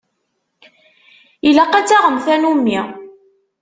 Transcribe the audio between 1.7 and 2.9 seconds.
ad taɣem tanumi.